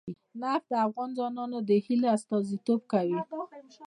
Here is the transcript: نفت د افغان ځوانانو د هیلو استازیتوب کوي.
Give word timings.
نفت 0.41 0.65
د 0.71 0.73
افغان 0.85 1.09
ځوانانو 1.17 1.57
د 1.69 1.71
هیلو 1.85 2.07
استازیتوب 2.15 2.79
کوي. 2.91 3.19